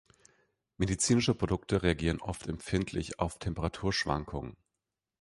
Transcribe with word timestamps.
Medizinische 0.77 1.35
Produkte 1.35 1.83
reagieren 1.83 2.21
oft 2.21 2.47
empfindlich 2.47 3.19
auf 3.19 3.37
Temperaturschwankungen. 3.37 4.57